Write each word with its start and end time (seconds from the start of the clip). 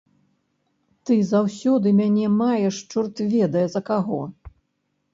Ты 1.09 1.17
заўсёды 1.33 1.87
мяне 2.01 2.33
маеш 2.41 2.75
чорт 2.95 3.25
ведае 3.37 3.67
за 3.79 3.87
каго. 3.95 4.23